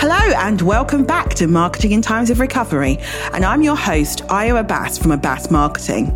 Hello 0.00 0.14
and 0.14 0.62
welcome 0.62 1.02
back 1.02 1.30
to 1.30 1.48
Marketing 1.48 1.90
in 1.90 2.00
Times 2.00 2.30
of 2.30 2.38
Recovery. 2.38 2.98
And 3.32 3.44
I'm 3.44 3.62
your 3.62 3.74
host, 3.74 4.20
Ayo 4.28 4.60
Abbas 4.60 4.96
from 4.96 5.10
Abbas 5.10 5.50
Marketing. 5.50 6.06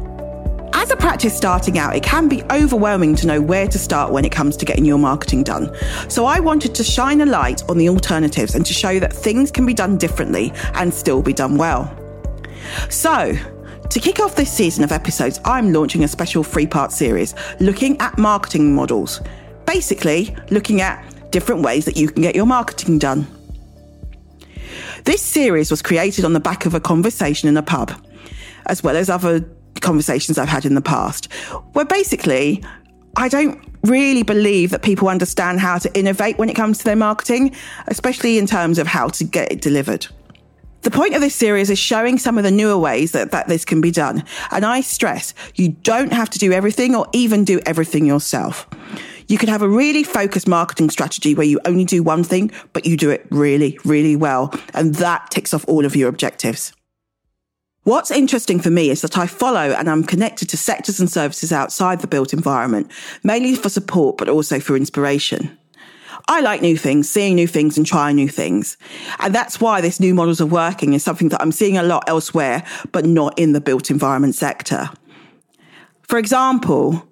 As 0.72 0.92
a 0.92 0.96
practice 0.96 1.36
starting 1.36 1.78
out, 1.78 1.96
it 1.96 2.04
can 2.04 2.28
be 2.28 2.44
overwhelming 2.44 3.16
to 3.16 3.26
know 3.26 3.40
where 3.40 3.66
to 3.66 3.80
start 3.80 4.12
when 4.12 4.24
it 4.24 4.30
comes 4.30 4.56
to 4.58 4.64
getting 4.64 4.84
your 4.84 4.98
marketing 4.98 5.42
done. 5.42 5.76
So 6.08 6.26
I 6.26 6.38
wanted 6.38 6.76
to 6.76 6.84
shine 6.84 7.22
a 7.22 7.26
light 7.26 7.68
on 7.68 7.76
the 7.76 7.88
alternatives 7.88 8.54
and 8.54 8.64
to 8.66 8.72
show 8.72 9.00
that 9.00 9.12
things 9.12 9.50
can 9.50 9.66
be 9.66 9.74
done 9.74 9.98
differently 9.98 10.52
and 10.74 10.94
still 10.94 11.20
be 11.20 11.32
done 11.32 11.56
well. 11.56 11.92
So, 12.88 13.36
to 13.90 13.98
kick 13.98 14.20
off 14.20 14.36
this 14.36 14.52
season 14.52 14.84
of 14.84 14.92
episodes, 14.92 15.40
I'm 15.44 15.72
launching 15.72 16.04
a 16.04 16.08
special 16.08 16.44
three 16.44 16.68
part 16.68 16.92
series 16.92 17.34
looking 17.58 18.00
at 18.00 18.16
marketing 18.16 18.76
models. 18.76 19.20
Basically, 19.66 20.36
looking 20.50 20.80
at 20.82 21.04
different 21.32 21.62
ways 21.62 21.84
that 21.86 21.96
you 21.96 22.08
can 22.08 22.22
get 22.22 22.36
your 22.36 22.46
marketing 22.46 23.00
done. 23.00 23.26
This 25.04 25.22
series 25.22 25.70
was 25.70 25.82
created 25.82 26.24
on 26.24 26.32
the 26.32 26.40
back 26.40 26.66
of 26.66 26.74
a 26.74 26.80
conversation 26.80 27.48
in 27.48 27.56
a 27.56 27.62
pub, 27.62 27.92
as 28.66 28.82
well 28.82 28.96
as 28.96 29.10
other 29.10 29.44
conversations 29.80 30.38
I've 30.38 30.48
had 30.48 30.64
in 30.64 30.74
the 30.74 30.82
past, 30.82 31.32
where 31.72 31.84
basically 31.84 32.62
I 33.16 33.28
don't 33.28 33.60
really 33.82 34.22
believe 34.22 34.70
that 34.70 34.82
people 34.82 35.08
understand 35.08 35.60
how 35.60 35.78
to 35.78 35.92
innovate 35.98 36.38
when 36.38 36.48
it 36.48 36.54
comes 36.54 36.78
to 36.78 36.84
their 36.84 36.96
marketing, 36.96 37.54
especially 37.88 38.38
in 38.38 38.46
terms 38.46 38.78
of 38.78 38.86
how 38.86 39.08
to 39.08 39.24
get 39.24 39.50
it 39.50 39.60
delivered. 39.60 40.06
The 40.82 40.90
point 40.90 41.14
of 41.14 41.20
this 41.20 41.34
series 41.34 41.70
is 41.70 41.78
showing 41.78 42.18
some 42.18 42.38
of 42.38 42.44
the 42.44 42.50
newer 42.50 42.76
ways 42.76 43.12
that, 43.12 43.30
that 43.30 43.46
this 43.46 43.64
can 43.64 43.80
be 43.80 43.92
done. 43.92 44.24
And 44.50 44.64
I 44.64 44.80
stress 44.80 45.32
you 45.54 45.68
don't 45.68 46.12
have 46.12 46.30
to 46.30 46.38
do 46.38 46.52
everything 46.52 46.94
or 46.96 47.06
even 47.12 47.44
do 47.44 47.60
everything 47.66 48.04
yourself. 48.04 48.68
You 49.32 49.38
can 49.38 49.48
have 49.48 49.62
a 49.62 49.68
really 49.68 50.04
focused 50.04 50.46
marketing 50.46 50.90
strategy 50.90 51.34
where 51.34 51.46
you 51.46 51.58
only 51.64 51.86
do 51.86 52.02
one 52.02 52.22
thing, 52.22 52.50
but 52.74 52.84
you 52.84 52.98
do 52.98 53.08
it 53.08 53.26
really, 53.30 53.78
really 53.82 54.14
well. 54.14 54.52
And 54.74 54.96
that 54.96 55.30
ticks 55.30 55.54
off 55.54 55.64
all 55.66 55.86
of 55.86 55.96
your 55.96 56.10
objectives. 56.10 56.74
What's 57.84 58.10
interesting 58.10 58.60
for 58.60 58.68
me 58.68 58.90
is 58.90 59.00
that 59.00 59.16
I 59.16 59.26
follow 59.26 59.72
and 59.72 59.88
I'm 59.88 60.04
connected 60.04 60.50
to 60.50 60.58
sectors 60.58 61.00
and 61.00 61.10
services 61.10 61.50
outside 61.50 62.00
the 62.00 62.06
built 62.06 62.34
environment, 62.34 62.92
mainly 63.24 63.54
for 63.54 63.70
support, 63.70 64.18
but 64.18 64.28
also 64.28 64.60
for 64.60 64.76
inspiration. 64.76 65.56
I 66.28 66.42
like 66.42 66.60
new 66.60 66.76
things, 66.76 67.08
seeing 67.08 67.34
new 67.34 67.48
things 67.48 67.78
and 67.78 67.86
trying 67.86 68.16
new 68.16 68.28
things. 68.28 68.76
And 69.18 69.34
that's 69.34 69.62
why 69.62 69.80
this 69.80 69.98
new 69.98 70.12
models 70.12 70.42
of 70.42 70.52
working 70.52 70.92
is 70.92 71.02
something 71.02 71.30
that 71.30 71.40
I'm 71.40 71.52
seeing 71.52 71.78
a 71.78 71.82
lot 71.82 72.04
elsewhere, 72.06 72.64
but 72.92 73.06
not 73.06 73.38
in 73.38 73.54
the 73.54 73.62
built 73.62 73.90
environment 73.90 74.34
sector. 74.34 74.90
For 76.02 76.18
example, 76.18 77.08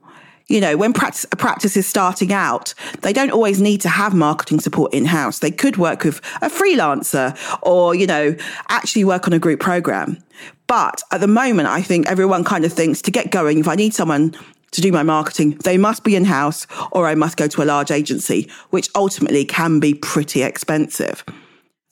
you 0.50 0.60
know, 0.60 0.76
when 0.76 0.92
practice, 0.92 1.24
a 1.30 1.36
practice 1.36 1.76
is 1.76 1.86
starting 1.86 2.32
out, 2.32 2.74
they 3.02 3.12
don't 3.12 3.30
always 3.30 3.60
need 3.60 3.80
to 3.82 3.88
have 3.88 4.12
marketing 4.14 4.58
support 4.58 4.92
in 4.92 5.04
house. 5.04 5.38
They 5.38 5.52
could 5.52 5.76
work 5.76 6.02
with 6.02 6.18
a 6.42 6.50
freelancer 6.50 7.38
or, 7.62 7.94
you 7.94 8.06
know, 8.06 8.34
actually 8.68 9.04
work 9.04 9.28
on 9.28 9.32
a 9.32 9.38
group 9.38 9.60
program. 9.60 10.18
But 10.66 11.02
at 11.12 11.20
the 11.20 11.28
moment, 11.28 11.68
I 11.68 11.82
think 11.82 12.08
everyone 12.08 12.42
kind 12.42 12.64
of 12.64 12.72
thinks 12.72 13.00
to 13.02 13.12
get 13.12 13.30
going, 13.30 13.58
if 13.58 13.68
I 13.68 13.76
need 13.76 13.94
someone 13.94 14.34
to 14.72 14.80
do 14.80 14.90
my 14.90 15.04
marketing, 15.04 15.52
they 15.62 15.78
must 15.78 16.02
be 16.02 16.16
in 16.16 16.24
house 16.24 16.66
or 16.90 17.06
I 17.06 17.14
must 17.14 17.36
go 17.36 17.46
to 17.46 17.62
a 17.62 17.64
large 17.64 17.92
agency, 17.92 18.50
which 18.70 18.88
ultimately 18.96 19.44
can 19.44 19.78
be 19.78 19.94
pretty 19.94 20.42
expensive. 20.42 21.24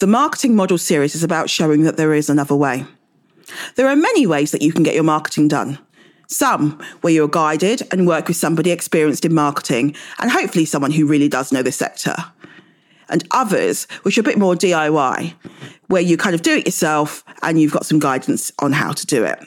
The 0.00 0.06
marketing 0.08 0.56
model 0.56 0.78
series 0.78 1.14
is 1.14 1.22
about 1.22 1.48
showing 1.48 1.82
that 1.82 1.96
there 1.96 2.14
is 2.14 2.28
another 2.28 2.56
way. 2.56 2.84
There 3.76 3.88
are 3.88 3.96
many 3.96 4.26
ways 4.26 4.50
that 4.50 4.62
you 4.62 4.72
can 4.72 4.82
get 4.82 4.94
your 4.94 5.04
marketing 5.04 5.48
done. 5.48 5.78
Some 6.28 6.78
where 7.00 7.12
you're 7.12 7.26
guided 7.26 7.82
and 7.90 8.06
work 8.06 8.28
with 8.28 8.36
somebody 8.36 8.70
experienced 8.70 9.24
in 9.24 9.32
marketing 9.32 9.96
and 10.18 10.30
hopefully 10.30 10.66
someone 10.66 10.90
who 10.90 11.06
really 11.06 11.28
does 11.28 11.52
know 11.52 11.62
the 11.62 11.72
sector. 11.72 12.14
And 13.08 13.26
others 13.30 13.86
which 14.02 14.18
are 14.18 14.20
a 14.20 14.24
bit 14.24 14.36
more 14.36 14.54
DIY, 14.54 15.32
where 15.86 16.02
you 16.02 16.18
kind 16.18 16.34
of 16.34 16.42
do 16.42 16.56
it 16.56 16.66
yourself 16.66 17.24
and 17.40 17.58
you've 17.58 17.72
got 17.72 17.86
some 17.86 17.98
guidance 17.98 18.52
on 18.58 18.72
how 18.72 18.92
to 18.92 19.06
do 19.06 19.24
it. 19.24 19.42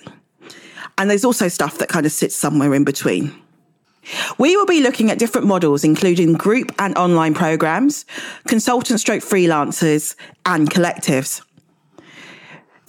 And 0.98 1.08
there's 1.08 1.24
also 1.24 1.48
stuff 1.48 1.78
that 1.78 1.88
kind 1.90 2.08
of 2.08 2.12
sits 2.12 2.36
somewhere 2.36 2.74
in 2.74 2.84
between. 2.84 3.32
We 4.40 4.58
will 4.58 4.66
be 4.66 4.82
looking 4.82 5.12
at 5.12 5.20
different 5.20 5.46
models, 5.46 5.84
including 5.84 6.34
group 6.34 6.72
and 6.80 6.98
online 6.98 7.36
programs, 7.36 8.06
consultant 8.48 9.00
stroke 9.00 9.22
freelancers, 9.22 10.16
and 10.48 10.70
collectives. 10.70 11.44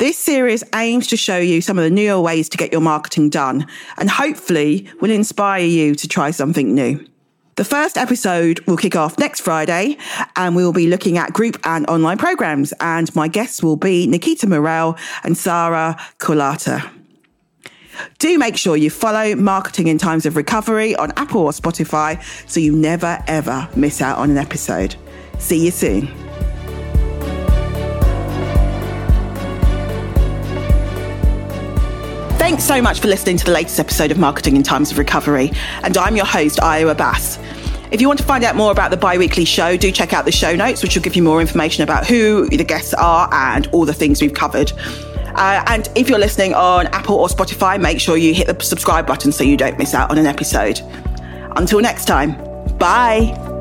This 0.03 0.19
series 0.19 0.65
aims 0.75 1.07
to 1.07 1.17
show 1.17 1.39
you 1.39 1.61
some 1.61 1.79
of 1.79 1.85
the 1.85 1.91
newer 1.91 2.21
ways 2.21 2.49
to 2.49 2.57
get 2.57 2.73
your 2.73 2.81
marketing 2.81 3.31
done 3.31 3.69
and 3.97 4.11
hopefully 4.11 4.89
will 5.01 5.13
inspire 5.13 5.63
you 5.63 5.95
to 5.95 6.09
try 6.09 6.33
something 6.33 6.75
new. 6.75 7.07
The 7.55 7.65
first 7.65 7.97
episode 7.97 8.59
will 8.67 8.77
kick 8.77 8.97
off 8.97 9.17
next 9.17 9.43
Friday 9.43 9.97
and 10.35 10.57
we 10.57 10.65
will 10.65 10.73
be 10.73 10.89
looking 10.89 11.19
at 11.19 11.33
group 11.33 11.57
and 11.63 11.87
online 11.87 12.19
programs. 12.19 12.75
And 12.81 13.15
my 13.15 13.29
guests 13.29 13.63
will 13.63 13.77
be 13.77 14.09
Nikita 14.09 14.49
Morel 14.49 14.99
and 15.23 15.39
Sarah 15.39 15.97
Colata. 16.19 16.91
Do 18.19 18.37
make 18.41 18.57
sure 18.57 18.77
you 18.77 18.91
follow 18.91 19.37
Marketing 19.37 19.87
in 19.87 19.99
Times 19.99 20.27
of 20.27 20.35
Recovery 20.35 20.97
on 20.97 21.13
Apple 21.17 21.43
or 21.43 21.53
Spotify 21.53 22.21
so 22.51 22.59
you 22.59 22.75
never 22.75 23.23
ever 23.29 23.69
miss 23.77 24.03
out 24.03 24.19
on 24.19 24.33
an 24.33 24.39
episode. 24.39 24.97
See 25.39 25.65
you 25.65 25.71
soon. 25.71 26.22
Thanks 32.43 32.65
so 32.65 32.83
much 32.83 32.99
for 32.99 33.07
listening 33.07 33.37
to 33.37 33.45
the 33.45 33.53
latest 33.53 33.79
episode 33.79 34.11
of 34.11 34.19
Marketing 34.19 34.57
in 34.57 34.65
Times 34.65 34.91
of 34.91 34.99
Recovery. 34.99 35.53
And 35.85 35.97
I'm 35.97 36.17
your 36.17 36.27
host, 36.27 36.59
Ayo 36.59 36.91
Abbas. 36.91 37.39
If 37.93 38.01
you 38.01 38.09
want 38.09 38.19
to 38.19 38.27
find 38.27 38.43
out 38.43 38.57
more 38.57 38.73
about 38.73 38.91
the 38.91 38.97
bi 38.97 39.17
weekly 39.17 39.45
show, 39.45 39.77
do 39.77 39.93
check 39.93 40.13
out 40.13 40.25
the 40.25 40.33
show 40.33 40.57
notes, 40.57 40.83
which 40.83 40.97
will 40.97 41.05
give 41.05 41.15
you 41.15 41.23
more 41.23 41.41
information 41.41 41.85
about 41.85 42.05
who 42.05 42.49
the 42.49 42.65
guests 42.65 42.95
are 42.95 43.33
and 43.33 43.69
all 43.69 43.85
the 43.85 43.95
things 43.95 44.21
we've 44.21 44.35
covered. 44.35 44.73
Uh, 45.37 45.63
and 45.69 45.89
if 45.95 46.09
you're 46.09 46.19
listening 46.19 46.53
on 46.53 46.89
Apple 46.89 47.15
or 47.15 47.29
Spotify, 47.29 47.81
make 47.81 48.01
sure 48.01 48.17
you 48.17 48.35
hit 48.35 48.49
the 48.49 48.65
subscribe 48.65 49.07
button 49.07 49.31
so 49.31 49.45
you 49.45 49.57
don't 49.57 49.79
miss 49.79 49.95
out 49.95 50.11
on 50.11 50.19
an 50.19 50.27
episode. 50.27 50.81
Until 51.55 51.81
next 51.81 52.07
time, 52.07 52.33
bye. 52.77 53.52